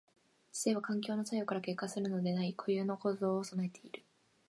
[0.51, 4.03] 知性は環境の作用から結果するのでない固有の構造を具えている。